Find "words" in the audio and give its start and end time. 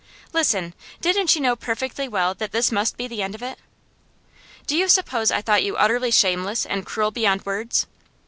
7.45-7.85